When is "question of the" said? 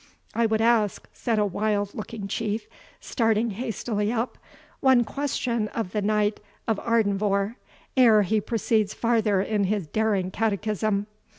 5.03-6.01